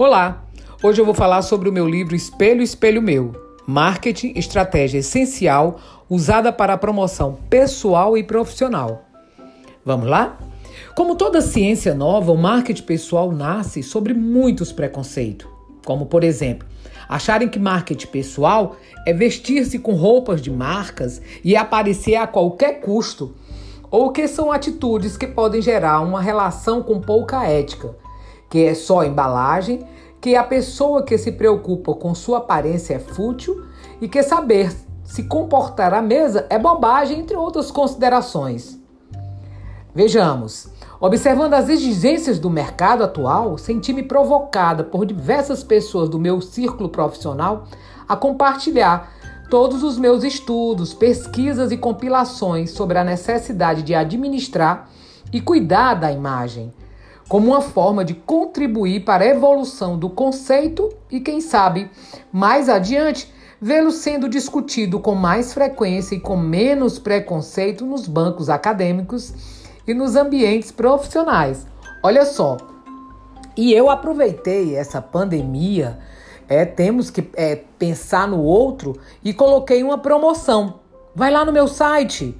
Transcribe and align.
Olá! 0.00 0.46
Hoje 0.82 0.98
eu 0.98 1.04
vou 1.04 1.12
falar 1.12 1.42
sobre 1.42 1.68
o 1.68 1.72
meu 1.72 1.86
livro 1.86 2.16
Espelho, 2.16 2.62
Espelho 2.62 3.02
Meu 3.02 3.32
Marketing 3.66 4.32
Estratégia 4.34 5.00
Essencial 5.00 5.78
usada 6.08 6.50
para 6.50 6.72
a 6.72 6.78
promoção 6.78 7.38
pessoal 7.50 8.16
e 8.16 8.24
profissional. 8.24 9.04
Vamos 9.84 10.08
lá? 10.08 10.38
Como 10.96 11.16
toda 11.16 11.42
ciência 11.42 11.94
nova, 11.94 12.32
o 12.32 12.38
marketing 12.38 12.84
pessoal 12.84 13.30
nasce 13.30 13.82
sobre 13.82 14.14
muitos 14.14 14.72
preconceitos, 14.72 15.46
como 15.84 16.06
por 16.06 16.24
exemplo, 16.24 16.66
acharem 17.06 17.50
que 17.50 17.58
marketing 17.58 18.06
pessoal 18.06 18.76
é 19.06 19.12
vestir-se 19.12 19.78
com 19.78 19.92
roupas 19.92 20.40
de 20.40 20.50
marcas 20.50 21.20
e 21.44 21.54
aparecer 21.54 22.14
a 22.14 22.26
qualquer 22.26 22.80
custo, 22.80 23.34
ou 23.90 24.10
que 24.12 24.26
são 24.26 24.50
atitudes 24.50 25.18
que 25.18 25.26
podem 25.26 25.60
gerar 25.60 26.00
uma 26.00 26.22
relação 26.22 26.82
com 26.82 27.02
pouca 27.02 27.44
ética 27.44 27.94
que 28.50 28.64
é 28.64 28.74
só 28.74 29.04
embalagem, 29.04 29.86
que 30.20 30.36
a 30.36 30.44
pessoa 30.44 31.02
que 31.02 31.16
se 31.16 31.32
preocupa 31.32 31.94
com 31.94 32.14
sua 32.14 32.38
aparência 32.38 32.94
é 32.94 32.98
fútil 32.98 33.64
e 34.00 34.08
que 34.08 34.22
saber 34.22 34.70
se 35.04 35.22
comportar 35.22 35.94
à 35.94 36.02
mesa 36.02 36.46
é 36.50 36.58
bobagem, 36.58 37.20
entre 37.20 37.36
outras 37.36 37.70
considerações. 37.70 38.78
Vejamos. 39.94 40.68
Observando 41.00 41.54
as 41.54 41.70
exigências 41.70 42.38
do 42.38 42.50
mercado 42.50 43.02
atual, 43.02 43.56
senti-me 43.56 44.02
provocada 44.02 44.84
por 44.84 45.06
diversas 45.06 45.64
pessoas 45.64 46.10
do 46.10 46.18
meu 46.18 46.42
círculo 46.42 46.90
profissional 46.90 47.64
a 48.06 48.14
compartilhar 48.14 49.10
todos 49.48 49.82
os 49.82 49.98
meus 49.98 50.22
estudos, 50.22 50.92
pesquisas 50.92 51.72
e 51.72 51.76
compilações 51.78 52.70
sobre 52.70 52.98
a 52.98 53.04
necessidade 53.04 53.82
de 53.82 53.94
administrar 53.94 54.90
e 55.32 55.40
cuidar 55.40 55.94
da 55.94 56.12
imagem, 56.12 56.72
como 57.30 57.46
uma 57.46 57.60
forma 57.60 58.04
de 58.04 58.12
contribuir 58.12 59.04
para 59.04 59.22
a 59.22 59.28
evolução 59.28 59.96
do 59.96 60.10
conceito 60.10 60.92
e, 61.08 61.20
quem 61.20 61.40
sabe, 61.40 61.88
mais 62.32 62.68
adiante, 62.68 63.32
vê-lo 63.62 63.92
sendo 63.92 64.28
discutido 64.28 64.98
com 64.98 65.14
mais 65.14 65.54
frequência 65.54 66.16
e 66.16 66.20
com 66.20 66.36
menos 66.36 66.98
preconceito 66.98 67.86
nos 67.86 68.08
bancos 68.08 68.50
acadêmicos 68.50 69.32
e 69.86 69.94
nos 69.94 70.16
ambientes 70.16 70.72
profissionais. 70.72 71.68
Olha 72.02 72.26
só, 72.26 72.56
e 73.56 73.72
eu 73.72 73.88
aproveitei 73.88 74.74
essa 74.74 75.00
pandemia, 75.00 76.00
é, 76.48 76.64
temos 76.64 77.10
que 77.10 77.30
é, 77.34 77.54
pensar 77.78 78.26
no 78.26 78.42
outro 78.42 78.98
e 79.22 79.32
coloquei 79.32 79.84
uma 79.84 79.98
promoção. 79.98 80.80
Vai 81.14 81.30
lá 81.30 81.44
no 81.44 81.52
meu 81.52 81.68
site 81.68 82.36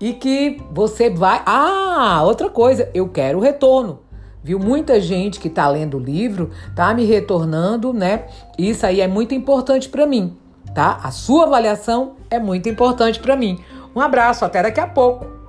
e 0.00 0.12
que 0.12 0.60
você 0.70 1.08
vai. 1.08 1.40
Ah, 1.46 2.22
outra 2.24 2.50
coisa, 2.50 2.90
eu 2.92 3.08
quero 3.08 3.38
o 3.38 3.42
retorno. 3.42 4.00
Viu? 4.42 4.58
Muita 4.58 5.00
gente 5.00 5.38
que 5.38 5.48
tá 5.50 5.68
lendo 5.68 5.98
o 5.98 6.00
livro 6.00 6.50
tá 6.74 6.92
me 6.94 7.04
retornando, 7.04 7.92
né? 7.92 8.24
Isso 8.58 8.86
aí 8.86 9.00
é 9.00 9.06
muito 9.06 9.32
importante 9.34 9.88
para 9.88 10.06
mim 10.06 10.39
tá? 10.74 11.00
A 11.02 11.10
sua 11.10 11.44
avaliação 11.44 12.16
é 12.30 12.38
muito 12.38 12.68
importante 12.68 13.18
para 13.18 13.36
mim. 13.36 13.62
Um 13.94 14.00
abraço, 14.00 14.44
até 14.44 14.62
daqui 14.62 14.80
a 14.80 14.86
pouco. 14.86 15.39